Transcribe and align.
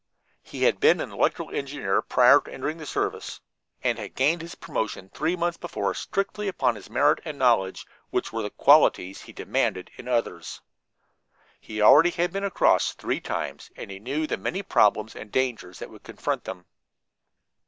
He 0.41 0.63
had 0.63 0.79
been 0.79 0.99
an 0.99 1.11
electrical 1.11 1.53
engineer 1.55 2.01
prior 2.01 2.41
to 2.41 2.51
entering 2.51 2.79
the 2.79 2.87
service, 2.87 3.39
and 3.83 3.99
had 3.99 4.15
gained 4.15 4.41
his 4.41 4.55
promotion 4.55 5.09
three 5.13 5.35
months 5.35 5.59
before 5.59 5.93
strictly 5.93 6.47
upon 6.47 6.73
his 6.73 6.89
merit 6.89 7.19
and 7.23 7.37
knowledge, 7.37 7.85
which 8.09 8.33
were 8.33 8.41
the 8.41 8.49
qualities 8.49 9.21
he 9.21 9.31
demanded 9.31 9.91
in 9.97 10.07
others. 10.07 10.59
He 11.59 11.83
already 11.83 12.09
had 12.09 12.33
been 12.33 12.43
"across" 12.43 12.93
three 12.95 13.19
times, 13.21 13.69
and 13.75 13.91
he 13.91 13.99
knew 13.99 14.25
the 14.25 14.37
many 14.37 14.63
problems 14.63 15.15
and 15.15 15.31
dangers 15.31 15.77
that 15.77 15.91
would 15.91 16.01
confront 16.01 16.45
them. 16.45 16.65